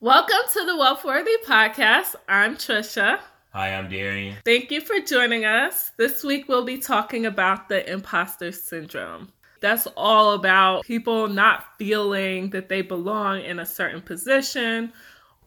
Welcome 0.00 0.36
to 0.52 0.66
the 0.66 0.76
Wealthworthy 0.76 1.42
Podcast. 1.46 2.16
I'm 2.28 2.56
Trisha. 2.56 3.18
Hi, 3.54 3.74
I'm 3.74 3.88
Darian. 3.88 4.36
Thank 4.44 4.70
you 4.70 4.82
for 4.82 5.00
joining 5.00 5.46
us. 5.46 5.92
This 5.96 6.22
week 6.22 6.48
we'll 6.48 6.66
be 6.66 6.76
talking 6.76 7.24
about 7.24 7.70
the 7.70 7.90
imposter 7.90 8.52
syndrome. 8.52 9.32
That's 9.60 9.86
all 9.96 10.34
about 10.34 10.84
people 10.84 11.28
not 11.28 11.78
feeling 11.78 12.50
that 12.50 12.68
they 12.68 12.82
belong 12.82 13.40
in 13.40 13.58
a 13.58 13.64
certain 13.64 14.02
position 14.02 14.92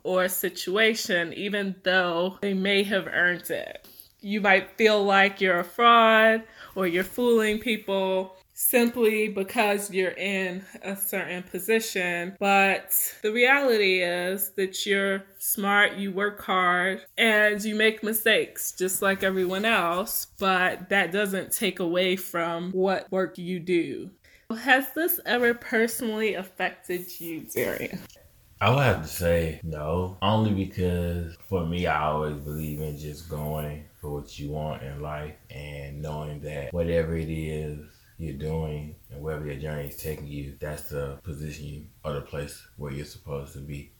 or 0.01 0.27
situation, 0.27 1.31
even 1.33 1.75
though 1.83 2.39
they 2.41 2.55
may 2.55 2.81
have 2.81 3.05
earned 3.05 3.51
it. 3.51 3.87
You 4.19 4.41
might 4.41 4.75
feel 4.77 5.03
like 5.03 5.39
you're 5.39 5.59
a 5.59 5.63
fraud 5.63 6.41
or 6.73 6.87
you're 6.87 7.03
fooling 7.03 7.59
people 7.59 8.35
simply 8.59 9.29
because 9.29 9.89
you're 9.89 10.11
in 10.11 10.61
a 10.83 10.95
certain 10.95 11.43
position. 11.43 12.35
But 12.39 12.91
the 13.21 13.31
reality 13.31 14.01
is 14.01 14.51
that 14.57 14.85
you're 14.85 15.23
smart, 15.39 15.93
you 15.93 16.11
work 16.11 16.41
hard, 16.41 17.01
and 17.17 17.63
you 17.63 17.73
make 17.75 18.03
mistakes 18.03 18.73
just 18.73 19.01
like 19.01 19.23
everyone 19.23 19.63
else. 19.63 20.27
But 20.37 20.89
that 20.89 21.13
doesn't 21.13 21.53
take 21.53 21.79
away 21.79 22.17
from 22.17 22.71
what 22.71 23.09
work 23.11 23.37
you 23.37 23.59
do. 23.59 24.11
Has 24.63 24.93
this 24.93 25.19
ever 25.25 25.53
personally 25.53 26.33
affected 26.33 27.19
you, 27.19 27.45
Darian? 27.53 27.99
I 28.59 28.71
would 28.71 28.83
have 28.83 29.03
to 29.03 29.07
say 29.07 29.61
no, 29.63 30.17
only 30.21 30.51
because 30.51 31.37
for 31.47 31.65
me, 31.65 31.87
I 31.87 32.03
always 32.03 32.35
believe 32.35 32.81
in 32.81 32.97
just 32.97 33.29
going 33.29 33.85
for 34.01 34.11
what 34.11 34.37
you 34.37 34.49
want 34.49 34.83
in 34.83 35.01
life 35.01 35.35
and 35.49 36.01
knowing 36.01 36.41
that 36.41 36.73
whatever 36.73 37.15
it 37.15 37.29
is 37.29 37.79
you're 38.19 38.33
doing 38.33 38.95
and 39.11 39.21
wherever 39.21 39.45
your 39.45 39.55
journey 39.55 39.87
is 39.87 39.95
taking 39.95 40.27
you, 40.27 40.55
that's 40.59 40.89
the 40.89 41.17
position 41.23 41.89
or 42.03 42.13
the 42.13 42.21
place 42.21 42.67
where 42.75 42.91
you're 42.91 43.05
supposed 43.05 43.53
to 43.53 43.59
be. 43.59 43.91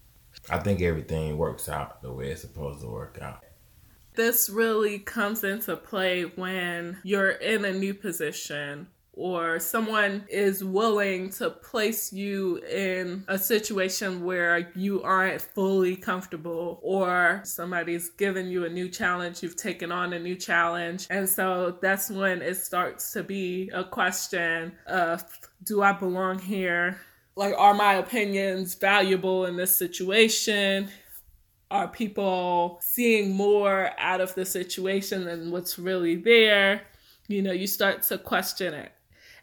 I 0.50 0.60
think 0.60 0.82
everything 0.82 1.38
works 1.38 1.70
out 1.70 2.02
the 2.02 2.12
way 2.12 2.30
it's 2.30 2.42
supposed 2.42 2.82
to 2.82 2.88
work 2.88 3.18
out. 3.22 3.44
This 4.16 4.50
really 4.50 5.00
comes 5.00 5.44
into 5.44 5.76
play 5.78 6.24
when 6.24 6.98
you're 7.04 7.32
in 7.32 7.64
a 7.64 7.72
new 7.72 7.94
position 7.94 8.88
or 9.20 9.60
someone 9.60 10.24
is 10.30 10.64
willing 10.64 11.30
to 11.30 11.50
place 11.50 12.14
you 12.14 12.58
in 12.72 13.22
a 13.28 13.38
situation 13.38 14.24
where 14.24 14.72
you 14.76 15.04
aren't 15.04 15.42
fully 15.42 15.98
comfortable, 15.98 16.80
or 16.82 17.42
somebody's 17.44 18.10
given 18.12 18.48
you 18.48 18.64
a 18.64 18.70
new 18.70 18.88
challenge, 18.88 19.44
you've 19.44 19.58
taken 19.58 19.92
on 19.92 20.14
a 20.14 20.20
new 20.20 20.36
challenge. 20.36 21.06
And 21.10 21.28
so 21.28 21.78
that's 21.82 22.10
when 22.10 22.42
it 22.42 22.56
starts 22.56 23.12
to 23.12 23.22
be 23.22 23.70
a 23.74 23.84
question 23.84 24.72
of 24.88 25.26
do 25.64 25.82
I 25.82 25.92
belong 25.92 26.40
here? 26.40 26.98
Like, 27.36 27.54
are 27.58 27.74
my 27.74 27.96
opinions 27.96 28.76
valuable 28.76 29.46
in 29.46 29.58
this 29.58 29.78
situation? 29.78 30.90
Are 31.70 31.90
people 31.90 32.80
seeing 32.82 33.36
more 33.36 33.92
out 33.98 34.22
of 34.22 34.34
the 34.34 34.46
situation 34.46 35.26
than 35.26 35.52
what's 35.52 35.78
really 35.78 36.16
there? 36.16 36.84
You 37.28 37.42
know, 37.42 37.52
you 37.52 37.68
start 37.68 38.02
to 38.04 38.18
question 38.18 38.74
it. 38.74 38.94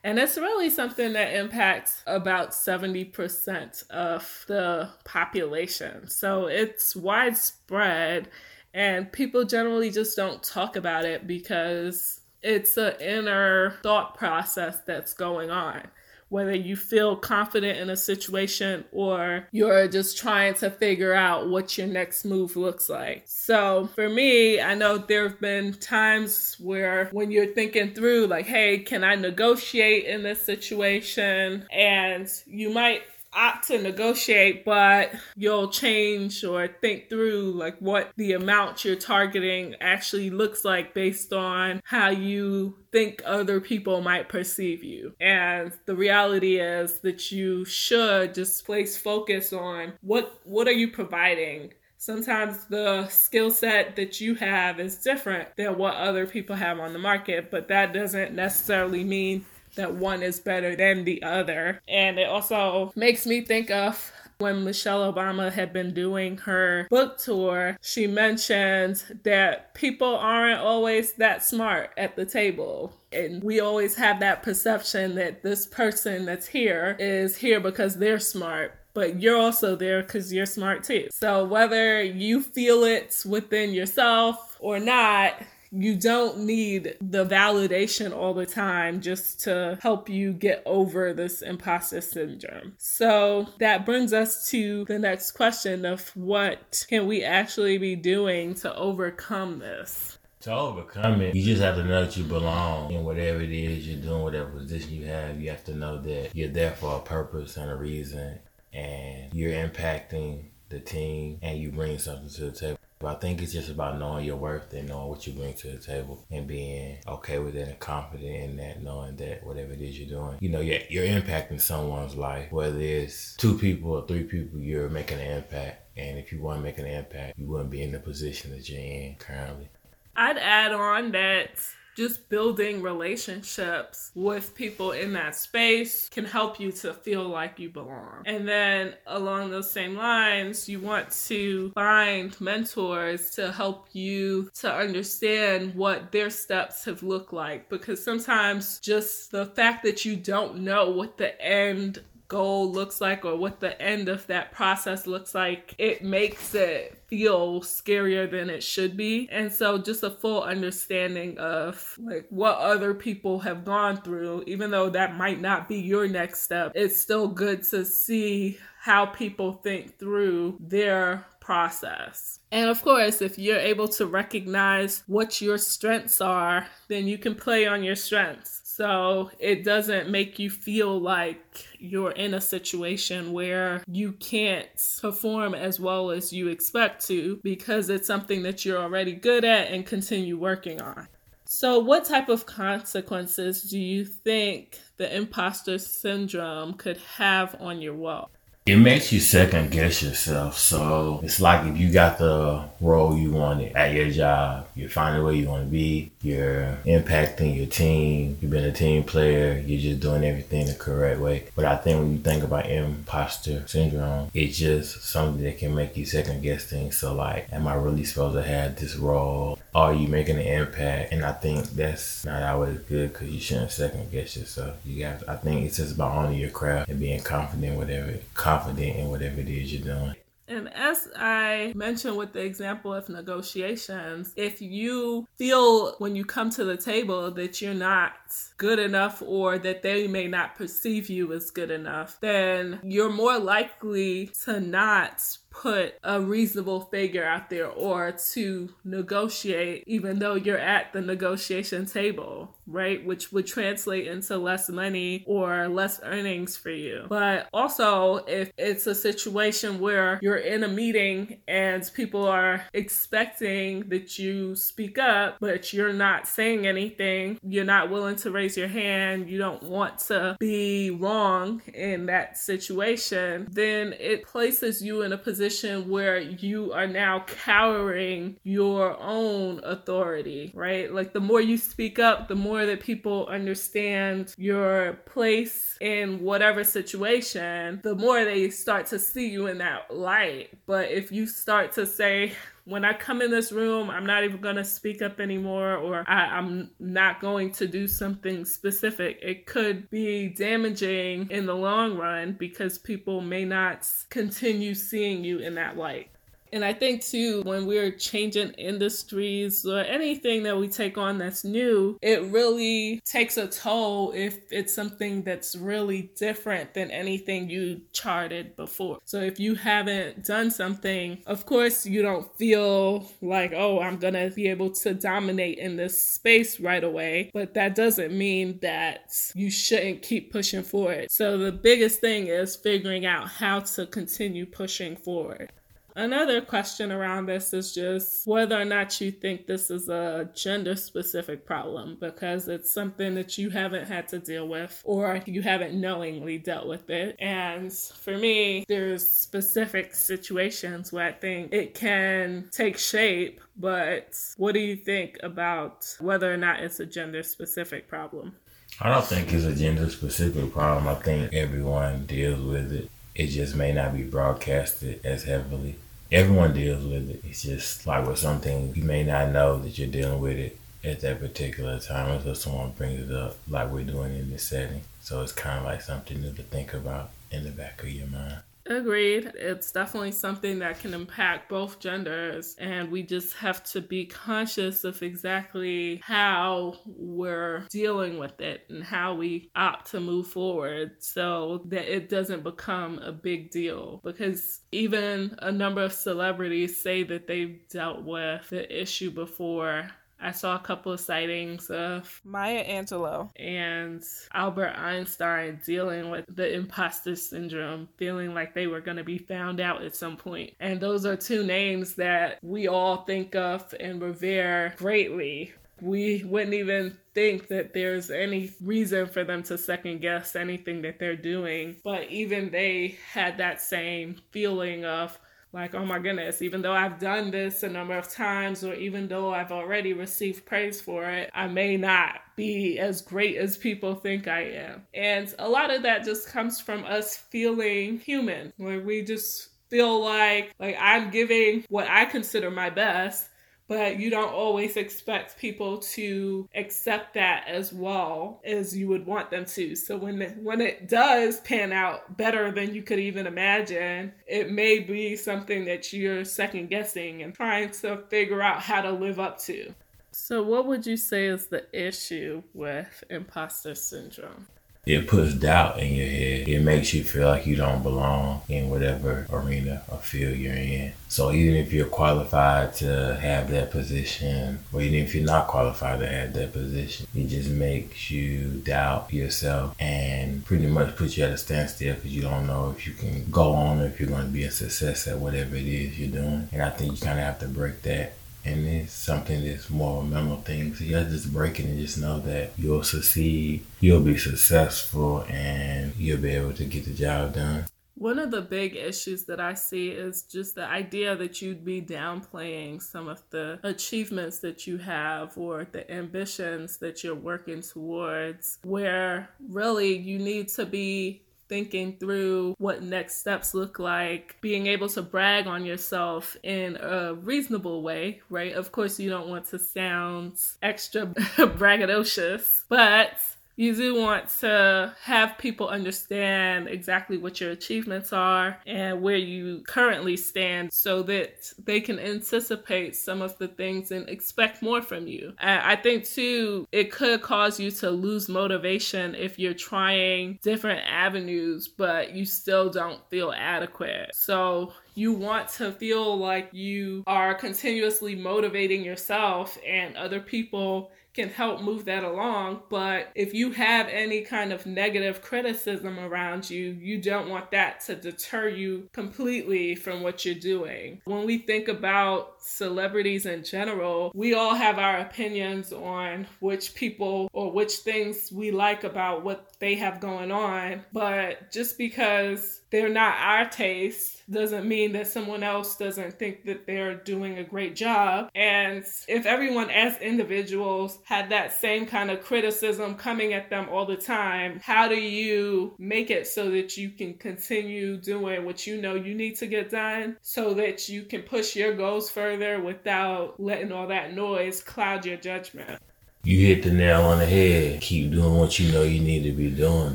And 0.07 0.21
it's 0.21 0.39
really 0.39 0.71
something 0.71 1.15
that 1.15 1.35
impacts 1.35 2.05
about 2.07 2.53
70% 2.53 3.91
of 3.91 4.45
the 4.47 4.91
population. 5.03 6.09
So 6.09 6.47
it's 6.47 6.95
widespread, 6.95 8.29
and 8.73 9.11
people 9.11 9.43
generally 9.43 9.91
just 9.91 10.17
don't 10.17 10.41
talk 10.45 10.77
about 10.77 11.07
it 11.07 11.27
because 11.27 12.21
it's 12.41 12.77
an 12.77 12.95
inner 13.01 13.73
thought 13.83 14.17
process 14.17 14.79
that's 14.87 15.13
going 15.13 15.51
on 15.51 15.83
whether 16.29 16.55
you 16.55 16.77
feel 16.77 17.17
confident 17.17 17.79
in 17.79 17.91
a 17.91 17.97
situation 17.97 18.85
or 18.93 19.49
you're 19.53 19.89
just 19.89 20.19
trying 20.19 20.55
to 20.55 20.71
figure 20.71 21.13
out 21.13 21.49
what 21.49 21.79
your 21.79 21.87
next 21.87 22.25
move 22.25 22.57
looks 22.57 22.89
like. 22.89 23.23
So 23.27 23.89
for 23.95 24.09
me, 24.09 24.61
I 24.61 24.75
know 24.75 24.99
there 24.99 25.29
have 25.29 25.41
been 25.41 25.75
times 25.75 26.57
where 26.59 27.09
when 27.13 27.31
you're 27.31 27.55
thinking 27.55 27.95
through, 27.95 28.27
like, 28.27 28.47
hey, 28.47 28.79
can 28.79 29.05
I 29.05 29.15
negotiate 29.15 30.07
in 30.07 30.23
this 30.23 30.43
situation? 30.43 31.67
And 31.71 32.29
you 32.47 32.71
might 32.71 33.03
opt 33.37 33.69
to 33.69 33.81
negotiate, 33.81 34.65
but 34.65 35.13
you'll 35.37 35.69
change 35.69 36.43
or 36.43 36.67
think 36.67 37.09
through 37.09 37.53
like 37.53 37.79
what 37.79 38.11
the 38.17 38.33
amount 38.33 38.85
you're 38.85 38.97
targeting 38.97 39.75
actually 39.81 40.31
looks 40.31 40.65
like 40.65 40.95
based 40.95 41.33
on 41.33 41.81
how 41.85 42.09
you 42.09 42.77
think 42.93 43.23
other 43.25 43.61
people 43.61 44.01
might 44.01 44.29
perceive 44.29 44.83
you. 44.83 45.15
And 45.21 45.73
the 45.85 45.95
reality 45.95 46.59
is 46.59 47.01
that 47.01 47.31
you 47.31 47.65
should 47.65 48.35
just 48.35 48.65
place 48.65 48.97
focus 48.97 49.53
on 49.53 49.93
what 50.01 50.41
what 50.45 50.67
are 50.67 50.73
you 50.73 50.91
providing? 50.91 51.75
Sometimes 51.99 52.67
the 52.67 53.07
skill 53.09 53.51
set 53.51 53.97
that 53.97 54.21
you 54.21 54.35
have 54.37 54.79
is 54.79 54.97
different 54.97 55.49
than 55.57 55.79
what 55.79 55.95
other 55.95 56.27
people 56.27 56.55
have 56.55 56.79
on 56.79 56.93
the 56.93 56.99
market, 56.99 57.51
but 57.51 57.69
that 57.69 57.93
doesn't 57.93 58.35
necessarily 58.35 59.03
mean 59.03 59.45
that 59.77 59.95
one 59.95 60.23
is 60.23 60.41
better 60.41 60.75
than 60.77 61.05
the 61.05 61.23
other. 61.23 61.81
And 61.89 62.19
it 62.19 62.29
also 62.29 62.93
makes 62.97 63.27
me 63.27 63.41
think 63.41 63.71
of 63.71 64.13
when 64.39 64.65
Michelle 64.65 65.11
Obama 65.13 65.51
had 65.51 65.73
been 65.73 65.95
doing 65.95 66.37
her 66.39 66.87
book 66.91 67.19
tour, 67.19 67.79
she 67.81 68.07
mentioned 68.07 69.03
that 69.23 69.73
people 69.75 70.17
aren't 70.17 70.61
always 70.61 71.15
that 71.15 71.43
smart 71.43 71.91
at 71.97 72.17
the 72.17 72.27
table. 72.27 72.93
And 73.13 73.43
we 73.43 73.61
always 73.61 73.97
have 73.97 74.21
that 74.21 74.43
perception 74.43 75.15
that 75.15 75.43
this 75.43 75.67
person 75.67 76.27
that's 76.27 76.47
here 76.47 76.97
is 76.99 77.37
here 77.37 77.61
because 77.61 77.97
they're 77.97 78.19
smart 78.19 78.75
but 78.97 79.21
you're 79.21 79.37
also 79.37 79.77
there 79.77 80.01
because 80.01 80.33
you're 80.33 80.47
smart 80.47 80.83
too. 80.83 81.07
So 81.13 81.45
whether 81.45 82.03
you 82.03 82.41
feel 82.41 82.83
it 82.85 83.23
within 83.27 83.75
yourself 83.75 84.57
or 84.59 84.81
not, 84.81 85.35
you 85.71 85.97
don't 85.97 86.39
need 86.39 86.97
the 87.01 87.25
validation 87.25 88.15
all 88.15 88.35
the 88.35 88.47
time 88.47 89.01
just 89.01 89.41
to 89.41 89.79
help 89.81 90.09
you 90.09 90.33
get 90.33 90.63
over 90.67 91.13
this 91.13 91.43
imposter 91.43 92.01
syndrome. 92.01 92.75
So 92.79 93.49
that 93.59 93.85
brings 93.85 94.13
us 94.13 94.49
to 94.51 94.85
the 94.87 94.99
next 94.99 95.33
question 95.33 95.85
of 95.85 96.09
what 96.17 96.87
can 96.89 97.07
we 97.07 97.25
actually 97.25 97.79
be 97.79 97.97
doing 97.97 98.55
to 98.57 98.75
overcome 98.77 99.59
this? 99.59 100.19
To 100.41 100.53
overcome 100.53 101.23
it, 101.23 101.35
you 101.35 101.45
just 101.45 101.63
have 101.63 101.77
to 101.77 101.85
know 101.85 102.05
that 102.05 102.17
you 102.17 102.23
belong 102.23 102.93
in 102.93 103.05
whatever 103.05 103.41
it 103.41 103.51
is 103.51 103.89
you're 103.89 104.01
doing, 104.01 104.23
whatever 104.23 104.51
position 104.51 104.93
you 104.93 105.07
have. 105.07 105.41
You 105.41 105.51
have 105.51 105.65
to 105.65 105.75
know 105.75 106.01
that 106.03 106.37
you're 106.37 106.49
there 106.49 106.73
for 106.73 106.97
a 106.97 107.01
purpose 107.01 107.57
and 107.57 107.71
a 107.71 107.75
reason, 107.75 108.39
and 108.73 109.35
you're 109.35 109.53
impacting 109.53 110.51
the 110.69 110.79
team, 110.79 111.39
and 111.43 111.59
you 111.59 111.73
bring 111.73 111.99
something 111.99 112.29
to 112.29 112.51
the 112.51 112.53
table. 112.53 112.76
I 113.05 113.15
think 113.15 113.43
it's 113.43 113.53
just 113.53 113.71
about 113.71 113.99
knowing 113.99 114.25
your 114.25 114.37
worth 114.37 114.73
and 114.73 114.89
knowing 114.89 115.09
what 115.09 115.27
you 115.27 115.33
bring 115.33 115.53
to 115.55 115.69
the 115.69 115.79
table 115.79 116.25
and 116.31 116.47
being 116.47 116.99
okay 117.07 117.39
with 117.39 117.55
it 117.55 117.69
and 117.69 117.79
confident 117.79 118.35
in 118.35 118.57
that, 118.57 118.83
knowing 118.83 119.17
that 119.17 119.45
whatever 119.45 119.73
it 119.73 119.81
is 119.81 119.99
you're 119.99 120.09
doing, 120.09 120.39
you 120.41 120.49
know, 120.49 120.61
you're, 120.61 120.81
you're 120.89 121.05
impacting 121.05 121.61
someone's 121.61 122.17
life. 122.17 122.51
Whether 122.51 122.81
it's 122.81 123.37
two 123.37 123.59
people 123.59 123.93
or 123.93 124.07
three 124.07 124.25
people, 124.25 124.59
you're 124.59 124.89
making 124.89 125.21
an 125.21 125.39
impact. 125.39 125.83
And 125.99 126.19
if 126.19 126.33
you 126.33 126.41
weren't 126.41 126.63
making 126.63 126.87
an 126.87 126.93
impact, 126.93 127.39
you 127.39 127.47
wouldn't 127.47 127.71
be 127.71 127.83
in 127.83 127.93
the 127.93 128.01
position 128.01 128.51
that 128.53 128.69
you're 128.69 128.81
in 128.81 129.17
currently. 129.17 129.69
I'd 130.17 130.39
add 130.39 130.73
on 130.73 131.13
that 131.13 131.51
just 131.97 132.29
building 132.29 132.83
relationships 132.83 134.11
with 134.15 134.55
people 134.55 134.93
in 134.93 135.13
that 135.15 135.35
space 135.35 136.09
can 136.11 136.25
help 136.25 136.61
you 136.61 136.71
to 136.71 136.93
feel 136.93 137.27
like 137.27 137.59
you 137.59 137.71
belong. 137.71 138.23
And 138.27 138.47
then 138.47 138.95
along 139.07 139.51
those 139.51 139.71
same 139.71 139.97
lines, 139.97 140.69
you 140.69 140.81
want 140.81 141.11
to 141.27 141.71
find 141.71 142.39
mentors 142.41 143.31
to 143.31 143.51
help 143.51 143.89
you 143.93 144.51
to 144.61 144.73
understand 144.73 145.75
what 145.75 146.13
their 146.13 146.31
steps 146.31 146.85
have 146.85 147.03
looked 147.03 147.33
like 147.33 147.69
because 147.71 148.03
sometimes 148.03 148.79
just 148.81 149.31
the 149.31 149.47
fact 149.47 149.83
that 149.85 150.05
you 150.05 150.17
don't 150.17 150.59
know 150.59 150.91
what 150.91 151.17
the 151.17 151.41
end 151.41 152.03
goal 152.29 152.71
looks 152.71 153.01
like 153.01 153.25
or 153.25 153.37
what 153.37 153.61
the 153.61 153.81
end 153.81 154.09
of 154.09 154.27
that 154.27 154.53
process 154.53 155.07
looks 155.07 155.35
like, 155.35 155.75
it 155.79 156.03
makes 156.03 156.55
it 156.55 156.99
feel 157.07 157.61
scarier 157.61 158.31
than 158.31 158.51
it 158.51 158.63
should 158.63 158.97
be. 158.97 159.29
And 159.31 159.53
so 159.53 159.79
just 159.79 160.03
a 160.03 160.11
full 160.11 160.43
understanding 160.43 161.39
of 161.39 161.97
like 162.03 162.27
what 162.31 162.59
other 162.59 162.95
people 162.95 163.39
have 163.41 163.65
gone 163.65 164.01
through, 164.03 164.45
even 164.47 164.71
though 164.71 164.91
that 164.91 165.17
might 165.17 165.41
not 165.41 165.69
be 165.69 165.77
your 165.77 166.09
next 166.09 166.43
step, 166.43 166.73
it's 166.75 167.01
still 167.01 167.29
good 167.29 167.63
to 167.65 167.85
see 167.85 168.59
how 168.81 169.07
people 169.07 169.53
think 169.53 169.99
through 169.99 170.57
their 170.61 171.25
process. 171.41 172.41
And 172.51 172.69
of 172.69 172.83
course, 172.83 173.23
if 173.23 173.39
you're 173.39 173.59
able 173.59 173.89
to 173.89 174.07
recognize 174.07 175.03
what 175.07 175.41
your 175.41 175.59
strengths 175.59 176.21
are, 176.21 176.67
then 176.89 177.07
you 177.07 177.19
can 177.19 177.35
play 177.35 177.67
on 177.67 177.85
your 177.85 177.97
strengths. 177.97 178.66
So 178.77 179.31
it 179.39 179.65
doesn't 179.65 180.11
make 180.11 180.39
you 180.39 180.51
feel 180.51 181.01
like 181.01 181.67
you're 181.79 182.11
in 182.11 182.35
a 182.35 182.43
situation 182.43 183.33
where 183.33 183.83
you 183.91 184.13
can't 184.13 184.69
perform 185.01 185.55
as 185.55 185.81
well 185.81 186.11
as 186.11 186.31
you 186.31 186.49
expect 186.49 187.07
to 187.07 187.41
because 187.43 187.89
it's 187.89 188.07
something 188.07 188.43
that 188.43 188.67
you're 188.67 188.77
already 188.77 189.15
good 189.15 189.47
at 189.47 189.69
and 189.69 189.87
continue 189.87 190.37
working 190.37 190.83
on. 190.83 191.09
So, 191.47 191.79
what 191.79 192.05
type 192.05 192.29
of 192.29 192.45
consequences 192.45 193.63
do 193.63 193.79
you 193.79 194.05
think 194.05 194.79
the 194.99 195.17
imposter 195.17 195.79
syndrome 195.79 196.75
could 196.75 196.99
have 197.17 197.57
on 197.59 197.81
your 197.81 197.95
wealth? 197.95 198.36
It 198.67 198.79
makes 198.79 199.13
you 199.13 199.21
second 199.21 199.71
guess 199.71 200.03
yourself. 200.03 200.59
So 200.59 201.21
it's 201.23 201.41
like 201.41 201.65
if 201.69 201.79
you 201.79 201.93
got 201.93 202.19
the 202.19 202.65
role 202.81 203.17
you 203.17 203.31
wanted 203.31 203.77
at 203.77 203.95
your 203.95 204.11
job, 204.11 204.67
you're 204.75 204.89
finding 204.89 205.23
where 205.23 205.33
you 205.33 205.49
want 205.49 205.67
to 205.67 205.71
be, 205.71 206.11
you're 206.21 206.77
impacting 206.85 207.57
your 207.57 207.67
team, 207.67 208.37
you've 208.41 208.51
been 208.51 208.65
a 208.65 208.73
team 208.73 209.05
player, 209.05 209.63
you're 209.65 209.81
just 209.81 210.01
doing 210.01 210.25
everything 210.25 210.67
the 210.67 210.75
correct 210.75 211.21
way. 211.21 211.45
But 211.55 211.65
I 211.65 211.77
think 211.77 212.01
when 212.01 212.11
you 212.11 212.19
think 212.19 212.43
about 212.43 212.69
imposter 212.69 213.63
syndrome, 213.69 214.33
it's 214.35 214.59
just 214.59 215.01
something 215.01 215.45
that 215.45 215.59
can 215.59 215.73
make 215.73 215.97
you 215.97 216.05
second 216.05 216.43
guess 216.43 216.65
things. 216.65 216.99
So 216.99 217.15
like, 217.15 217.47
am 217.53 217.69
I 217.69 217.75
really 217.75 218.03
supposed 218.03 218.35
to 218.35 218.43
have 218.43 218.75
this 218.75 218.97
role? 218.97 219.61
Are 219.77 219.93
you 219.93 220.09
making 220.09 220.37
an 220.39 220.47
impact? 220.47 221.13
And 221.13 221.23
I 221.23 221.33
think 221.33 221.67
that's 221.73 222.25
not 222.25 222.43
always 222.43 222.79
good 222.79 223.13
because 223.13 223.29
you 223.29 223.39
shouldn't 223.39 223.71
second 223.71 224.11
guess 224.11 224.35
yourself. 224.35 224.77
You 224.87 225.03
got, 225.03 225.29
I 225.29 225.37
think 225.37 225.67
it's 225.67 225.77
just 225.77 225.97
about 225.97 226.17
owning 226.17 226.39
your 226.39 226.49
craft 226.49 226.89
and 226.89 226.99
being 226.99 227.21
confident, 227.21 227.77
whatever 227.77 228.15
confident 228.33 228.97
in 228.97 229.11
whatever 229.11 229.39
it 229.39 229.51
is 229.51 229.75
you're 229.75 229.83
doing. 229.83 230.15
And 230.49 230.73
as 230.73 231.09
I 231.15 231.73
mentioned 231.75 232.17
with 232.17 232.33
the 232.33 232.41
example 232.41 232.95
of 232.95 233.11
negotiations, 233.11 234.33
if 234.37 234.63
you 234.63 235.27
feel 235.37 235.93
when 235.99 236.17
you 236.17 236.25
come 236.25 236.49
to 236.51 236.65
the 236.65 236.79
table 236.79 237.31
that 237.33 237.61
you're 237.61 237.75
not 237.75 238.15
good 238.57 238.79
enough 238.79 239.23
or 239.27 239.59
that 239.59 239.83
they 239.83 240.07
may 240.07 240.27
not 240.27 240.55
perceive 240.55 241.11
you 241.11 241.33
as 241.35 241.51
good 241.51 241.71
enough, 241.71 242.19
then 242.21 242.81
you're 242.83 243.11
more 243.11 243.39
likely 243.39 244.31
to 244.45 244.61
not 244.61 245.37
put 245.57 245.95
a 246.05 246.21
reasonable 246.21 246.83
figure 246.83 247.25
out 247.25 247.49
there 247.49 247.69
or 247.69 248.13
to 248.13 248.69
negotiate, 248.85 249.85
even 249.87 250.19
though 250.19 250.35
you're 250.35 250.59
at 250.59 250.93
the 250.93 251.01
negotiation 251.01 251.87
table, 251.87 252.55
right? 252.67 253.05
Which 253.05 253.33
would 253.33 253.47
translate 253.47 254.07
into 254.07 254.37
less 254.37 254.69
money 254.69 255.25
or 255.27 255.69
less 255.69 256.01
earnings 256.03 256.57
for 256.57 256.71
you. 256.71 257.07
But 257.09 257.49
also, 257.53 258.17
if 258.27 258.53
it's 258.59 258.87
a 258.87 258.95
situation 258.95 259.81
where 259.81 260.19
you're 260.21 260.37
in 260.37 260.63
a 260.63 260.69
meeting 260.69 261.39
and 261.49 261.91
people 261.95 262.27
are 262.27 262.63
expecting 262.75 263.89
that 263.89 264.19
you 264.19 264.55
speak 264.57 264.99
up, 264.99 265.39
but 265.41 265.73
you're 265.73 265.93
not 265.93 266.27
saying 266.27 266.67
anything, 266.67 267.39
you're 267.43 267.65
not 267.65 267.91
willing 267.91 268.17
to 268.17 268.31
raise 268.31 268.57
your 268.57 268.69
hand, 268.69 269.31
you 269.31 269.39
don't 269.39 269.63
want 269.63 269.99
to 270.01 270.37
be 270.39 270.91
wrong 270.91 271.63
in 271.73 272.07
that 272.07 272.37
situation, 272.37 273.49
then 273.51 273.95
it 273.99 274.27
places 274.27 274.83
you 274.83 275.03
in 275.03 275.13
a 275.13 275.19
position 275.19 275.46
position 275.47 275.89
where 275.89 276.19
you 276.19 276.73
are 276.73 276.89
now 276.89 277.25
cowering 277.45 278.37
your 278.43 279.01
own 279.01 279.61
authority, 279.63 280.51
right? 280.55 280.93
Like 280.93 281.13
the 281.13 281.21
more 281.21 281.41
you 281.41 281.57
speak 281.57 282.01
up, 282.01 282.27
the 282.27 282.35
more 282.35 282.67
that 282.67 282.81
people 282.81 283.29
understand 283.29 284.35
your 284.37 284.95
place 285.07 285.79
in 285.81 286.21
whatever 286.21 286.65
situation, 286.65 287.79
the 287.85 287.95
more 287.95 288.25
they 288.25 288.51
start 288.51 288.87
to 288.87 288.99
see 288.99 289.29
you 289.29 289.47
in 289.47 289.59
that 289.59 289.95
light. 289.95 290.51
But 290.67 290.91
if 290.91 291.13
you 291.13 291.27
start 291.27 291.71
to 291.73 291.87
say, 291.87 292.33
when 292.67 292.85
I 292.85 292.95
come 292.95 293.23
in 293.23 293.31
this 293.31 293.53
room, 293.53 293.91
I'm 293.91 294.05
not 294.05 294.25
even 294.25 294.41
going 294.41 294.57
to 294.57 294.65
speak 294.65 295.01
up 295.01 295.21
anymore, 295.21 295.77
or 295.77 296.05
I, 296.09 296.37
am 296.37 296.73
not 296.81 297.21
going 297.21 297.53
to 297.53 297.69
do 297.69 297.87
something 297.87 298.45
specific. 298.45 299.21
It 299.23 299.47
could 299.47 299.89
be 299.89 300.29
damaging 300.29 301.31
in 301.31 301.47
the 301.47 301.55
long 301.55 301.97
run 301.97 302.33
because 302.33 302.77
people 302.77 303.21
may 303.21 303.45
not 303.45 303.89
continue 304.11 304.75
seeing 304.75 305.23
you 305.23 305.39
in 305.39 305.55
that 305.55 305.77
light. 305.77 306.11
And 306.53 306.65
I 306.65 306.73
think 306.73 307.03
too, 307.05 307.43
when 307.43 307.67
we're 307.67 307.91
changing 307.91 308.53
industries 308.53 309.65
or 309.67 309.81
anything 309.81 310.43
that 310.45 310.57
we 310.57 310.69
take 310.69 310.97
on 310.97 311.19
that's 311.19 311.45
new, 311.45 311.99
it 312.03 312.23
really 312.25 313.01
takes 313.05 313.37
a 313.37 313.47
toll 313.47 314.13
if 314.13 314.39
it's 314.51 314.73
something 314.73 315.23
that's 315.23 315.55
really 315.57 316.11
different 316.17 316.75
than 316.75 316.91
anything 316.91 317.51
you 317.51 317.83
charted 317.93 318.57
before. 318.57 318.99
So 319.05 319.21
if 319.21 319.39
you 319.39 319.55
haven't 319.55 320.25
done 320.25 320.51
something, 320.51 321.23
of 321.27 321.47
course, 321.47 321.85
you 321.87 322.03
don't 322.03 322.35
feel 322.37 323.11
like, 323.21 323.53
oh, 323.55 323.81
I'm 323.81 323.99
to 324.15 324.31
be 324.35 324.49
able 324.49 324.71
to 324.71 324.95
dominate 324.95 325.59
in 325.59 325.77
this 325.77 326.01
space 326.01 326.61
right 326.61 326.83
away. 326.83 327.31
But 327.33 327.55
that 327.55 327.75
doesn't 327.75 328.17
mean 328.17 328.59
that 328.63 329.33
you 329.35 329.51
shouldn't 329.51 330.03
keep 330.03 330.33
pushing 330.33 330.63
forward. 330.63 331.11
So 331.11 331.39
the 331.39 331.53
biggest 331.53 332.01
thing 332.01 332.29
is 332.29 332.57
figuring 332.57 333.07
out 333.07 333.29
how 333.29 333.61
to 333.61 333.87
continue 333.87 334.47
pushing 334.47 334.97
forward. 334.97 335.53
Another 335.97 336.43
question 336.43 336.93
around 336.93 337.25
this 337.25 337.55
is 337.55 337.75
just 337.75 338.27
whether 338.27 338.61
or 338.61 338.67
not 338.67 339.01
you 339.01 339.11
think 339.11 339.47
this 339.47 339.71
is 339.71 339.89
a 339.89 340.29
gender 340.35 340.77
specific 340.77 341.47
problem 341.47 341.97
because 341.99 342.49
it's 342.49 342.71
something 342.71 343.15
that 343.15 343.39
you 343.39 343.49
haven't 343.49 343.89
had 343.89 344.07
to 344.09 344.19
deal 344.19 344.47
with 344.47 344.83
or 344.85 345.23
you 345.25 345.41
haven't 345.41 345.73
knowingly 345.73 346.37
dealt 346.37 346.69
with 346.69 346.91
it. 346.91 347.17
And 347.19 347.73
for 347.73 348.19
me, 348.19 348.67
there's 348.69 349.09
specific 349.09 349.95
situations 349.95 350.93
where 350.93 351.07
I 351.07 351.13
think 351.13 351.55
it 351.55 351.73
can 351.73 352.51
take 352.53 352.77
shape, 352.77 353.41
but 353.57 354.21
what 354.37 354.53
do 354.53 354.61
you 354.61 354.77
think 354.77 355.17
about 355.23 355.97
whether 355.99 356.31
or 356.31 356.37
not 356.37 356.61
it's 356.61 356.79
a 356.79 356.85
gender 356.85 357.23
specific 357.23 357.89
problem? 357.89 358.37
I 358.83 358.91
don't 358.91 359.07
think 359.07 359.33
it's 359.33 359.45
a 359.47 359.57
gender 359.57 359.89
specific 359.89 360.53
problem. 360.53 360.89
I 360.89 360.97
think 360.97 361.33
everyone 361.33 362.05
deals 362.05 362.43
with 362.43 362.71
it. 362.71 362.91
It 363.15 363.29
just 363.29 363.57
may 363.57 363.73
not 363.73 363.95
be 363.95 364.03
broadcasted 364.03 365.01
as 365.03 365.25
heavily 365.25 365.77
everyone 366.11 366.55
deals 366.55 366.85
with 366.85 367.11
it. 367.11 367.23
It's 367.25 367.43
just 367.43 367.87
like 367.87 368.07
with 368.07 368.19
something 368.19 368.75
you 368.75 368.85
may 368.85 369.03
not 369.03 369.31
know 369.31 369.59
that 369.59 369.79
you're 369.79 369.89
dealing 369.89 370.21
with 370.21 370.39
it 370.39 370.59
at 370.85 371.01
that 371.01 371.19
particular 371.21 371.79
time 371.81 372.13
until 372.13 372.35
someone 372.35 372.71
brings 372.71 373.11
it 373.11 373.15
up, 373.15 373.37
like 373.49 373.71
we're 373.71 373.85
doing 373.85 374.15
in 374.15 374.31
this 374.31 374.45
setting. 374.45 374.83
So 375.01 375.23
it's 375.23 375.33
kind 375.33 375.59
of 375.59 375.65
like 375.65 375.83
something 375.83 376.21
new 376.21 376.33
to 376.33 376.43
think 376.43 376.75
about 376.75 377.11
in 377.31 377.45
the 377.45 377.51
back 377.51 377.83
of 377.83 377.89
your 377.89 378.07
mind. 378.07 378.39
Agreed. 378.69 379.33
It's 379.37 379.71
definitely 379.71 380.13
something 380.13 380.59
that 380.59 380.81
can 380.81 380.93
impact 380.93 381.49
both 381.49 381.79
genders, 381.79 382.57
and 382.59 382.91
we 382.91 383.03
just 383.03 383.35
have 383.35 383.63
to 383.65 383.81
be 383.81 384.07
conscious 384.07 384.83
of 384.83 385.03
exactly 385.03 386.01
how 386.03 386.75
we're 386.85 387.67
dealing 387.71 388.19
with 388.19 388.41
it 388.41 388.65
and 388.69 388.83
how 388.83 389.15
we 389.15 389.51
opt 389.55 389.91
to 389.93 390.01
move 390.01 390.27
forward 390.27 390.93
so 390.99 391.63
that 391.67 391.95
it 391.95 392.09
doesn't 392.09 392.43
become 392.43 392.99
a 392.99 393.13
big 393.13 393.51
deal. 393.51 394.01
Because 394.03 394.61
even 394.73 395.37
a 395.43 395.53
number 395.53 395.83
of 395.83 395.93
celebrities 395.93 396.83
say 396.83 397.05
that 397.05 397.29
they've 397.29 397.61
dealt 397.69 398.03
with 398.03 398.49
the 398.51 398.83
issue 398.83 399.11
before 399.11 399.89
I 400.21 400.33
saw 400.33 400.57
a 400.57 400.61
couple 400.61 400.93
of 400.93 401.01
sightings 401.01 401.71
of 401.71 402.21
Maya 402.25 402.65
Angelou 402.65 403.31
and 403.37 404.03
Albert 404.33 404.75
Einstein 404.77 405.61
dealing 405.65 406.11
with 406.11 406.25
the 406.35 406.53
imposter 406.53 407.17
syndrome, 407.17 407.89
feeling 407.97 408.35
like 408.35 408.55
they 408.55 408.67
were 408.67 408.81
going 408.81 408.97
to 408.97 409.05
be 409.05 409.19
found 409.19 409.61
out 409.61 409.83
at 409.83 409.95
some 409.95 410.17
point. 410.17 410.55
And 410.61 410.81
those 410.81 411.05
are 411.07 411.17
two 411.17 411.45
names 411.45 411.95
that 411.95 412.39
we 412.43 412.69
all 412.69 413.05
think 413.05 413.35
of 413.35 413.75
and 413.79 414.01
revere 414.01 414.75
greatly. 414.77 415.53
We 415.83 416.25
wouldn't 416.25 416.55
even 416.55 416.97
think 417.13 417.49
that 417.49 417.75
there's 417.75 418.11
any 418.11 418.51
reason 418.63 419.07
for 419.07 419.25
them 419.25 419.43
to 419.45 419.59
second 419.59 420.01
guess 420.01 420.35
anything 420.35 420.81
that 420.83 420.99
they're 420.99 421.17
doing. 421.17 421.77
But 421.85 422.11
even 422.11 422.51
they 422.51 422.97
had 423.13 423.37
that 423.39 423.61
same 423.61 424.17
feeling 424.31 424.87
of, 424.87 425.19
like, 425.53 425.75
oh 425.75 425.85
my 425.85 425.99
goodness, 425.99 426.43
even 426.43 426.61
though 426.61 426.73
I've 426.73 426.99
done 426.99 427.31
this 427.31 427.63
a 427.63 427.69
number 427.69 427.97
of 427.97 428.11
times, 428.11 428.63
or 428.63 428.75
even 428.75 429.09
though 429.09 429.33
I've 429.33 429.53
already 429.53 429.93
received 429.93 430.45
praise 430.45 430.81
for 430.81 431.09
it, 431.09 431.31
I 431.35 431.47
may 431.47 431.77
not 431.77 432.21
be 432.37 432.79
as 432.79 433.01
great 433.01 433.37
as 433.37 433.57
people 433.57 433.95
think 433.95 434.29
I 434.29 434.43
am. 434.43 434.87
And 434.93 435.33
a 435.39 435.49
lot 435.49 435.75
of 435.75 435.83
that 435.83 436.05
just 436.05 436.29
comes 436.29 436.61
from 436.61 436.85
us 436.85 437.17
feeling 437.17 437.99
human, 437.99 438.53
where 438.57 438.81
we 438.81 439.03
just 439.03 439.49
feel 439.69 440.01
like 440.01 440.53
like 440.61 440.77
I'm 440.81 441.11
giving 441.11 441.65
what 441.69 441.89
I 441.89 442.05
consider 442.05 442.51
my 442.51 442.71
best 442.71 443.29
but 443.69 443.99
you 443.99 444.11
don't 444.11 444.33
always 444.33 444.77
expect 444.77 445.39
people 445.39 445.79
to 445.79 446.49
accept 446.55 447.15
that 447.15 447.45
as 447.49 447.73
well 447.73 448.41
as 448.45 448.77
you 448.77 448.89
would 448.89 449.07
want 449.07 449.31
them 449.31 449.45
to. 449.45 449.75
So 449.75 449.97
when 449.97 450.19
the, 450.19 450.29
when 450.41 450.61
it 450.61 450.89
does 450.89 451.41
pan 451.41 451.73
out 451.73 452.17
better 452.17 452.51
than 452.51 452.75
you 452.75 452.83
could 452.83 453.01
even 453.01 453.27
imagine, 453.27 454.13
it 454.27 454.51
may 454.51 454.79
be 454.79 455.17
something 455.17 455.65
that 455.65 455.93
you're 455.93 456.25
second 456.25 456.69
guessing 456.69 457.23
and 457.23 457.35
trying 457.35 457.71
to 457.71 457.99
figure 458.09 458.43
out 458.43 458.61
how 458.61 458.83
to 458.83 458.93
live 458.93 459.19
up 459.19 459.39
to. 459.43 459.75
So 460.13 460.43
what 460.43 460.67
would 460.67 460.87
you 460.87 460.97
say 460.97 461.27
is 461.27 461.49
the 461.49 461.67
issue 461.73 462.43
with 462.55 463.05
imposter 463.11 463.75
syndrome? 463.75 464.47
It 464.87 465.09
puts 465.09 465.35
doubt 465.35 465.81
in 465.81 465.93
your 465.93 466.07
head. 466.07 466.49
It 466.49 466.63
makes 466.63 466.95
you 466.95 467.03
feel 467.03 467.27
like 467.27 467.45
you 467.45 467.57
don't 467.57 467.83
belong 467.83 468.43
in 468.49 468.71
whatever 468.71 469.27
arena 469.31 469.83
or 469.89 469.99
field 469.99 470.37
you're 470.37 470.55
in. 470.55 470.93
So 471.09 471.33
even 471.33 471.57
if 471.57 471.73
you're 471.73 471.87
qualified 471.87 472.75
to 472.75 473.19
have 473.21 473.51
that 473.51 473.73
position, 473.73 474.61
or 474.73 474.81
even 474.81 475.01
if 475.01 475.13
you're 475.13 475.25
not 475.25 475.49
qualified 475.49 475.99
to 476.01 476.07
have 476.07 476.35
that 476.35 476.53
position, 476.53 477.09
it 477.17 477.27
just 477.27 477.51
makes 477.51 478.13
you 478.13 478.61
doubt 478.65 479.13
yourself 479.13 479.75
and 479.81 480.45
pretty 480.45 480.69
much 480.69 480.95
puts 480.95 481.17
you 481.17 481.25
at 481.25 481.31
a 481.31 481.39
standstill 481.39 481.97
because 481.97 482.15
you 482.15 482.23
don't 482.23 482.47
know 482.47 482.71
if 482.77 482.87
you 482.87 482.93
can 482.93 483.29
go 483.29 483.55
on 483.55 483.81
if 483.81 483.99
you're 483.99 484.09
going 484.09 484.27
to 484.27 484.33
be 484.33 484.45
a 484.45 484.51
success 484.53 485.09
at 485.09 485.19
whatever 485.19 485.57
it 485.57 485.67
is 485.67 485.99
you're 485.99 486.11
doing. 486.11 486.49
And 486.53 486.63
I 486.63 486.71
think 486.71 486.93
you 486.93 487.05
kind 487.05 487.19
of 487.19 487.25
have 487.25 487.41
to 487.41 487.49
break 487.49 487.83
that 487.83 488.13
and 488.47 488.67
it's 488.67 488.93
something 488.93 489.45
that's 489.45 489.69
more 489.69 489.99
of 489.99 490.07
a 490.07 490.09
mental 490.09 490.37
thing. 490.37 490.75
So 490.75 490.85
you 490.85 490.95
to 490.95 491.05
just 491.05 491.33
break 491.33 491.59
it 491.59 491.67
and 491.67 491.79
just 491.79 491.99
know 491.99 492.21
that 492.21 492.53
you'll 492.57 492.85
succeed, 492.85 493.65
you'll 493.81 494.01
be 494.01 494.17
successful, 494.17 495.25
and 495.29 495.95
you'll 495.97 496.21
be 496.21 496.31
able 496.31 496.53
to 496.55 496.65
get 496.65 496.85
the 496.85 496.93
job 496.93 497.35
done. 497.35 497.67
One 497.99 498.19
of 498.19 498.31
the 498.31 498.43
big 498.43 498.77
issues 498.77 499.25
that 499.25 499.41
I 499.41 499.55
see 499.55 499.89
is 499.89 500.25
just 500.25 500.55
the 500.55 500.67
idea 500.67 501.17
that 501.17 501.41
you'd 501.41 501.65
be 501.65 501.81
downplaying 501.81 502.83
some 502.83 503.09
of 503.09 503.23
the 503.31 503.59
achievements 503.63 504.39
that 504.41 504.67
you 504.67 504.77
have 504.77 505.39
or 505.39 505.67
the 505.73 505.91
ambitions 505.91 506.77
that 506.77 507.03
you're 507.03 507.15
working 507.15 507.63
towards, 507.63 508.59
where 508.65 509.31
really 509.49 509.97
you 509.97 510.19
need 510.19 510.49
to 510.49 510.67
be 510.67 511.23
thinking 511.49 511.97
through 511.99 512.55
what 512.59 512.83
next 512.83 513.17
steps 513.19 513.55
look 513.55 513.79
like, 513.79 514.37
being 514.41 514.67
able 514.67 514.89
to 514.91 515.03
brag 515.03 515.47
on 515.47 515.65
yourself 515.65 516.37
in 516.43 516.77
a 516.77 517.15
reasonable 517.15 517.83
way, 517.83 518.21
right? 518.31 518.53
Of 518.53 518.73
course, 518.73 518.99
you 518.99 519.11
don't 519.11 519.29
want 519.29 519.47
to 519.47 519.59
sound 519.59 520.41
extra 520.63 521.07
braggadocious, 521.07 522.65
but 522.69 523.19
you 523.57 523.75
do 523.75 523.95
want 523.95 524.29
to 524.41 524.95
have 525.03 525.39
people 525.39 525.69
understand 525.69 526.69
exactly 526.69 527.17
what 527.17 527.41
your 527.41 527.51
achievements 527.51 528.13
are 528.13 528.59
and 528.67 529.01
where 529.01 529.17
you 529.17 529.63
currently 529.67 530.17
stand 530.17 530.73
so 530.73 531.03
that 531.03 531.53
they 531.65 531.81
can 531.81 531.99
anticipate 531.99 532.95
some 532.95 533.23
of 533.23 533.37
the 533.39 533.49
things 533.49 533.91
and 533.91 534.09
expect 534.09 534.63
more 534.63 534.83
from 534.83 535.07
you. 535.07 535.33
I 535.41 535.77
think, 535.77 536.07
too, 536.07 536.69
it 536.71 536.93
could 536.93 537.23
cause 537.23 537.59
you 537.59 537.71
to 537.73 537.91
lose 537.91 538.29
motivation 538.29 539.15
if 539.15 539.39
you're 539.39 539.55
trying 539.55 540.39
different 540.43 540.83
avenues, 540.87 541.67
but 541.67 542.15
you 542.15 542.27
still 542.27 542.69
don't 542.69 543.01
feel 543.09 543.33
adequate. 543.35 544.11
So, 544.15 544.73
you 544.95 545.13
want 545.13 545.49
to 545.51 545.73
feel 545.73 546.17
like 546.17 546.49
you 546.53 547.05
are 547.07 547.35
continuously 547.35 548.15
motivating 548.15 548.83
yourself 548.83 549.59
and 549.67 549.95
other 549.95 550.21
people 550.21 550.91
can 551.17 551.31
help 551.31 551.63
move 551.63 551.87
that 551.87 552.05
along. 552.05 552.61
But 552.69 553.09
if 553.15 553.35
you 553.35 553.51
have 553.53 553.89
any 553.89 554.21
kind 554.21 554.53
of 554.53 554.67
negative 554.67 555.23
criticism 555.23 555.99
around 555.99 556.49
you, 556.49 556.77
you 556.81 557.01
don't 557.01 557.29
want 557.29 557.51
that 557.51 557.81
to 557.87 557.97
deter 557.97 558.49
you 558.49 558.89
completely 558.93 559.75
from 559.75 560.03
what 560.03 560.25
you're 560.25 560.35
doing. 560.35 561.01
When 561.05 561.25
we 561.25 561.39
think 561.39 561.69
about 561.69 562.35
celebrities 562.41 563.27
in 563.27 563.43
general, 563.43 564.13
we 564.15 564.35
all 564.35 564.55
have 564.55 564.79
our 564.79 564.99
opinions 564.99 565.73
on 565.73 566.27
which 566.41 566.75
people 566.75 567.29
or 567.33 567.51
which 567.51 567.77
things 567.79 568.31
we 568.31 568.51
like 568.51 568.85
about 568.85 569.25
what 569.25 569.59
they 569.59 569.75
have 569.77 570.01
going 570.01 570.31
on. 570.31 570.85
But 570.93 571.51
just 571.51 571.79
because 571.79 572.61
they're 572.71 572.89
not 572.89 573.17
our 573.19 573.49
taste 573.49 574.23
doesn't 574.31 574.67
mean 574.67 574.93
that 574.93 575.07
someone 575.07 575.43
else 575.43 575.77
doesn't 575.77 576.19
think 576.19 576.45
that 576.45 576.67
they're 576.67 576.97
doing 576.97 577.39
a 577.39 577.45
great 577.45 577.77
job. 577.77 578.29
And 578.35 578.85
if 579.09 579.27
everyone 579.27 579.71
as 579.71 579.97
individuals 579.99 580.99
had 581.05 581.31
that 581.31 581.53
same 581.53 581.87
kind 581.87 582.11
of 582.11 582.23
criticism 582.23 582.97
coming 582.97 583.33
at 583.33 583.51
them 583.51 583.69
all 583.71 583.87
the 583.87 583.97
time, 583.97 584.61
how 584.63 584.89
do 584.89 584.97
you 584.97 585.75
make 585.79 586.11
it 586.11 586.27
so 586.27 586.51
that 586.51 586.77
you 586.77 586.91
can 586.91 587.15
continue 587.15 587.97
doing 587.97 588.45
what 588.45 588.67
you 588.67 588.81
know 588.81 588.95
you 588.95 589.15
need 589.15 589.37
to 589.37 589.47
get 589.47 589.71
done 589.71 590.17
so 590.23 590.55
that 590.55 590.89
you 590.89 591.03
can 591.03 591.23
push 591.23 591.55
your 591.55 591.75
goals 591.75 592.11
further 592.11 592.61
without 592.61 593.39
letting 593.39 593.73
all 593.73 593.87
that 593.87 594.15
noise 594.15 594.63
cloud 594.63 595.07
your 595.07 595.17
judgment? 595.17 595.81
You 596.27 596.45
hit 596.45 596.65
the 596.65 596.73
nail 596.73 597.03
on 597.03 597.21
the 597.21 597.27
head. 597.27 597.81
Keep 597.81 598.11
doing 598.11 598.35
what 598.35 598.59
you 598.59 598.73
know 598.73 598.83
you 598.83 598.99
need 598.99 599.23
to 599.23 599.31
be 599.31 599.49
doing 599.49 599.95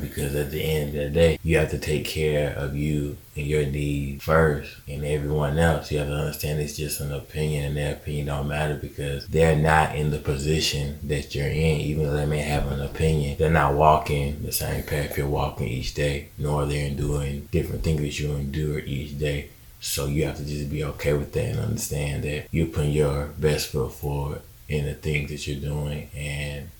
because 0.00 0.34
at 0.34 0.50
the 0.50 0.62
end 0.62 0.96
of 0.96 1.04
the 1.04 1.10
day, 1.10 1.38
you 1.42 1.58
have 1.58 1.70
to 1.70 1.78
take 1.78 2.06
care 2.06 2.54
of 2.56 2.74
you 2.74 3.18
and 3.36 3.46
your 3.46 3.66
needs 3.66 4.24
first 4.24 4.74
and 4.88 5.04
everyone 5.04 5.58
else. 5.58 5.92
You 5.92 5.98
have 5.98 6.08
to 6.08 6.14
understand 6.14 6.58
it's 6.58 6.78
just 6.78 7.00
an 7.00 7.12
opinion 7.12 7.66
and 7.66 7.76
their 7.76 7.92
opinion 7.92 8.28
don't 8.28 8.48
matter 8.48 8.76
because 8.76 9.26
they're 9.26 9.56
not 9.56 9.94
in 9.94 10.10
the 10.10 10.18
position 10.18 10.98
that 11.02 11.34
you're 11.34 11.48
in, 11.48 11.80
even 11.80 12.04
though 12.04 12.16
they 12.16 12.24
may 12.24 12.40
have 12.40 12.66
an 12.72 12.80
opinion. 12.80 13.36
They're 13.38 13.50
not 13.50 13.74
walking 13.74 14.42
the 14.42 14.52
same 14.52 14.84
path 14.84 15.18
you're 15.18 15.28
walking 15.28 15.68
each 15.68 15.92
day, 15.92 16.30
nor 16.38 16.64
they're 16.64 16.94
doing 16.94 17.46
different 17.52 17.84
things 17.84 18.00
that 18.00 18.18
you 18.18 18.32
endure 18.32 18.78
each 18.78 19.18
day. 19.18 19.50
So 19.80 20.06
you 20.06 20.24
have 20.24 20.38
to 20.38 20.46
just 20.46 20.70
be 20.70 20.82
okay 20.84 21.12
with 21.12 21.34
that 21.34 21.44
and 21.44 21.58
understand 21.58 22.22
that 22.22 22.46
you're 22.50 22.68
putting 22.68 22.92
your 22.92 23.26
best 23.36 23.66
foot 23.66 23.92
forward 23.92 24.40
in 24.68 24.84
the 24.86 24.94
things 24.94 25.30
that 25.30 25.46
you're 25.46 25.60
doing 25.60 26.08
and 26.16 26.70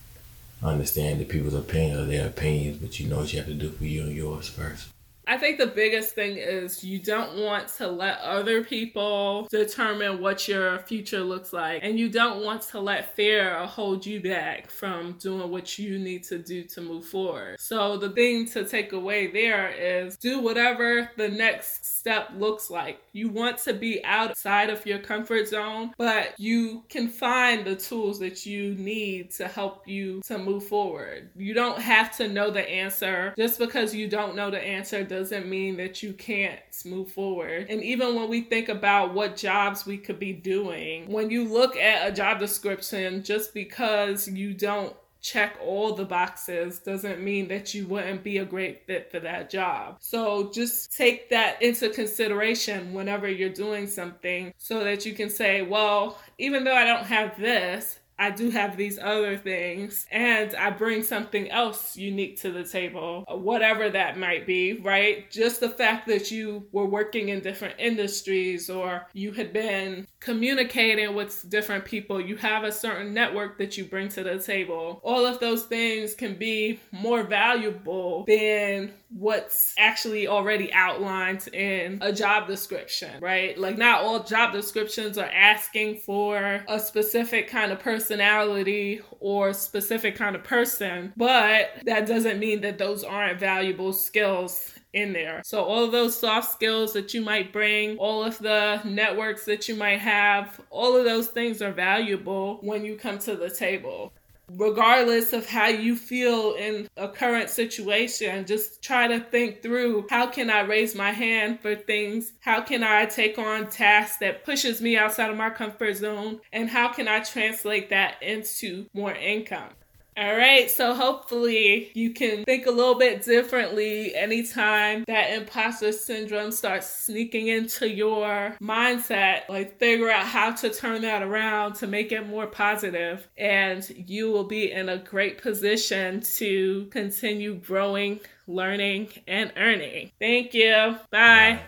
understand 0.62 1.20
the 1.20 1.24
people's 1.24 1.54
opinions 1.54 2.00
are 2.00 2.04
their 2.04 2.26
opinions, 2.26 2.78
but 2.78 2.98
you 2.98 3.08
know 3.08 3.18
what 3.18 3.32
you 3.32 3.38
have 3.38 3.48
to 3.48 3.54
do 3.54 3.70
for 3.70 3.84
you 3.84 4.02
and 4.02 4.16
yours 4.16 4.48
first. 4.48 4.88
I 5.26 5.38
think 5.38 5.58
the 5.58 5.68
biggest 5.68 6.14
thing 6.14 6.36
is 6.36 6.82
you 6.82 6.98
don't 6.98 7.38
want 7.38 7.68
to 7.76 7.88
let 7.88 8.18
other 8.20 8.64
people 8.64 9.46
determine 9.50 10.20
what 10.20 10.48
your 10.48 10.80
future 10.80 11.20
looks 11.20 11.52
like. 11.52 11.80
And 11.84 11.98
you 11.98 12.08
don't 12.08 12.44
want 12.44 12.62
to 12.62 12.80
let 12.80 13.14
fear 13.14 13.64
hold 13.66 14.04
you 14.04 14.20
back 14.20 14.70
from 14.70 15.12
doing 15.18 15.50
what 15.50 15.78
you 15.78 15.98
need 15.98 16.24
to 16.24 16.38
do 16.38 16.64
to 16.64 16.80
move 16.80 17.06
forward. 17.06 17.60
So, 17.60 17.96
the 17.96 18.10
thing 18.10 18.46
to 18.48 18.64
take 18.64 18.92
away 18.92 19.28
there 19.28 19.70
is 19.70 20.16
do 20.16 20.40
whatever 20.40 21.10
the 21.16 21.28
next 21.28 21.84
step 21.98 22.30
looks 22.36 22.70
like. 22.70 23.00
You 23.12 23.28
want 23.28 23.58
to 23.58 23.74
be 23.74 24.04
outside 24.04 24.70
of 24.70 24.84
your 24.86 24.98
comfort 24.98 25.48
zone, 25.48 25.92
but 25.98 26.34
you 26.38 26.84
can 26.88 27.08
find 27.08 27.64
the 27.64 27.76
tools 27.76 28.18
that 28.18 28.44
you 28.44 28.74
need 28.74 29.30
to 29.32 29.46
help 29.46 29.86
you 29.86 30.20
to 30.22 30.38
move 30.38 30.66
forward. 30.66 31.30
You 31.36 31.54
don't 31.54 31.78
have 31.80 32.16
to 32.16 32.28
know 32.28 32.50
the 32.50 32.68
answer. 32.68 33.34
Just 33.36 33.58
because 33.58 33.94
you 33.94 34.08
don't 34.08 34.34
know 34.34 34.50
the 34.50 34.62
answer 34.62 35.04
doesn't 35.12 35.46
mean 35.46 35.76
that 35.76 36.02
you 36.02 36.12
can't 36.14 36.60
move 36.84 37.12
forward. 37.12 37.66
And 37.68 37.82
even 37.82 38.16
when 38.16 38.28
we 38.28 38.40
think 38.40 38.68
about 38.68 39.14
what 39.14 39.36
jobs 39.36 39.86
we 39.86 39.98
could 39.98 40.18
be 40.18 40.32
doing, 40.32 41.06
when 41.10 41.30
you 41.30 41.44
look 41.44 41.76
at 41.76 42.08
a 42.08 42.12
job 42.12 42.38
description, 42.38 43.22
just 43.22 43.54
because 43.54 44.26
you 44.26 44.54
don't 44.54 44.96
check 45.20 45.56
all 45.64 45.94
the 45.94 46.04
boxes 46.04 46.80
doesn't 46.80 47.22
mean 47.22 47.46
that 47.46 47.72
you 47.72 47.86
wouldn't 47.86 48.24
be 48.24 48.38
a 48.38 48.44
great 48.44 48.84
fit 48.86 49.10
for 49.10 49.20
that 49.20 49.48
job. 49.48 49.96
So 50.00 50.50
just 50.50 50.96
take 50.96 51.30
that 51.30 51.62
into 51.62 51.90
consideration 51.90 52.92
whenever 52.92 53.28
you're 53.28 53.48
doing 53.48 53.86
something 53.86 54.52
so 54.58 54.82
that 54.82 55.06
you 55.06 55.12
can 55.12 55.30
say, 55.30 55.62
well, 55.62 56.18
even 56.38 56.64
though 56.64 56.74
I 56.74 56.84
don't 56.84 57.04
have 57.04 57.38
this, 57.38 58.00
I 58.22 58.30
do 58.30 58.50
have 58.50 58.76
these 58.76 59.00
other 59.00 59.36
things 59.36 60.06
and 60.08 60.54
I 60.54 60.70
bring 60.70 61.02
something 61.02 61.50
else 61.50 61.96
unique 61.96 62.40
to 62.42 62.52
the 62.52 62.62
table, 62.62 63.24
whatever 63.28 63.90
that 63.90 64.16
might 64.16 64.46
be, 64.46 64.74
right? 64.74 65.28
Just 65.28 65.58
the 65.58 65.68
fact 65.68 66.06
that 66.06 66.30
you 66.30 66.68
were 66.70 66.86
working 66.86 67.30
in 67.30 67.40
different 67.40 67.74
industries 67.80 68.70
or 68.70 69.08
you 69.12 69.32
had 69.32 69.52
been 69.52 70.06
communicating 70.20 71.16
with 71.16 71.50
different 71.50 71.84
people, 71.84 72.20
you 72.20 72.36
have 72.36 72.62
a 72.62 72.70
certain 72.70 73.12
network 73.12 73.58
that 73.58 73.76
you 73.76 73.84
bring 73.84 74.08
to 74.10 74.22
the 74.22 74.38
table. 74.38 75.00
All 75.02 75.26
of 75.26 75.40
those 75.40 75.64
things 75.64 76.14
can 76.14 76.36
be 76.36 76.78
more 76.92 77.24
valuable 77.24 78.24
than 78.28 78.92
what's 79.14 79.74
actually 79.78 80.26
already 80.26 80.72
outlined 80.72 81.46
in 81.48 81.98
a 82.00 82.12
job 82.12 82.46
description, 82.46 83.20
right? 83.20 83.58
Like, 83.58 83.76
not 83.76 84.02
all 84.02 84.22
job 84.22 84.52
descriptions 84.52 85.18
are 85.18 85.30
asking 85.30 85.98
for 85.98 86.64
a 86.68 86.78
specific 86.78 87.48
kind 87.48 87.72
of 87.72 87.80
personality 88.12 89.00
or 89.20 89.52
specific 89.54 90.16
kind 90.16 90.36
of 90.36 90.44
person, 90.44 91.12
but 91.16 91.70
that 91.84 92.06
doesn't 92.06 92.38
mean 92.38 92.60
that 92.60 92.78
those 92.78 93.02
aren't 93.02 93.40
valuable 93.40 93.92
skills 93.92 94.74
in 94.92 95.14
there. 95.14 95.40
So, 95.44 95.64
all 95.64 95.84
of 95.84 95.92
those 95.92 96.18
soft 96.18 96.52
skills 96.52 96.92
that 96.92 97.14
you 97.14 97.22
might 97.22 97.52
bring, 97.52 97.96
all 97.96 98.22
of 98.22 98.38
the 98.38 98.82
networks 98.84 99.46
that 99.46 99.66
you 99.66 99.76
might 99.76 100.00
have, 100.00 100.60
all 100.68 100.94
of 100.94 101.04
those 101.04 101.28
things 101.28 101.62
are 101.62 101.72
valuable 101.72 102.58
when 102.60 102.84
you 102.84 102.96
come 102.96 103.18
to 103.20 103.34
the 103.34 103.48
table 103.48 104.12
regardless 104.50 105.32
of 105.32 105.46
how 105.46 105.66
you 105.66 105.96
feel 105.96 106.54
in 106.54 106.88
a 106.96 107.08
current 107.08 107.50
situation, 107.50 108.46
just 108.46 108.82
try 108.82 109.06
to 109.06 109.20
think 109.20 109.62
through 109.62 110.06
how 110.10 110.26
can 110.26 110.50
I 110.50 110.60
raise 110.60 110.94
my 110.94 111.10
hand 111.10 111.60
for 111.60 111.74
things? 111.74 112.32
How 112.40 112.60
can 112.60 112.82
I 112.82 113.06
take 113.06 113.38
on 113.38 113.70
tasks 113.70 114.18
that 114.18 114.44
pushes 114.44 114.80
me 114.80 114.96
outside 114.96 115.30
of 115.30 115.36
my 115.36 115.50
comfort 115.50 115.94
zone? 115.96 116.40
And 116.52 116.68
how 116.68 116.88
can 116.88 117.08
I 117.08 117.20
translate 117.20 117.90
that 117.90 118.22
into 118.22 118.86
more 118.94 119.14
income? 119.14 119.70
All 120.14 120.36
right, 120.36 120.70
so 120.70 120.92
hopefully 120.92 121.90
you 121.94 122.12
can 122.12 122.44
think 122.44 122.66
a 122.66 122.70
little 122.70 122.96
bit 122.98 123.24
differently 123.24 124.14
anytime 124.14 125.04
that 125.06 125.32
imposter 125.32 125.90
syndrome 125.90 126.50
starts 126.52 126.86
sneaking 126.86 127.46
into 127.46 127.88
your 127.88 128.54
mindset. 128.62 129.48
Like, 129.48 129.78
figure 129.78 130.10
out 130.10 130.26
how 130.26 130.52
to 130.52 130.68
turn 130.68 131.00
that 131.02 131.22
around 131.22 131.76
to 131.76 131.86
make 131.86 132.12
it 132.12 132.26
more 132.28 132.46
positive, 132.46 133.26
and 133.38 133.88
you 134.06 134.30
will 134.30 134.44
be 134.44 134.70
in 134.70 134.90
a 134.90 134.98
great 134.98 135.40
position 135.40 136.20
to 136.36 136.86
continue 136.90 137.54
growing, 137.54 138.20
learning, 138.46 139.08
and 139.26 139.50
earning. 139.56 140.10
Thank 140.20 140.52
you. 140.52 140.98
Bye. 141.10 141.60
Bye. 141.60 141.62